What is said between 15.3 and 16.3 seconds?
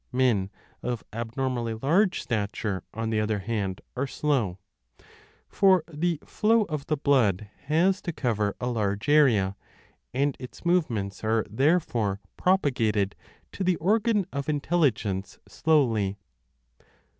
slowly.